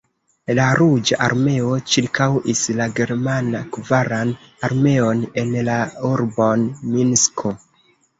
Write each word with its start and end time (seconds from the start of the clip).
La 0.59 0.63
Ruĝa 0.77 1.17
Armeo 1.25 1.73
ĉirkaŭis 1.95 2.61
la 2.79 2.87
Germana 2.99 3.61
Kvaran 3.75 4.31
Armeon 4.69 5.21
en 5.43 5.53
la 5.69 5.77
urbon 6.13 6.65
Minsko. 6.95 7.53